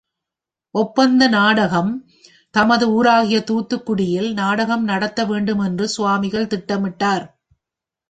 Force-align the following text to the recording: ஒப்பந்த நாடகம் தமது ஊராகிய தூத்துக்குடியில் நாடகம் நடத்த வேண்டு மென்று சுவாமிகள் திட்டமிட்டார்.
ஒப்பந்த 0.75 1.27
நாடகம் 1.27 1.91
தமது 2.55 2.85
ஊராகிய 2.93 3.39
தூத்துக்குடியில் 3.49 4.33
நாடகம் 4.33 4.83
நடத்த 4.83 5.25
வேண்டு 5.25 5.55
மென்று 5.55 5.87
சுவாமிகள் 5.89 6.51
திட்டமிட்டார். 6.53 7.25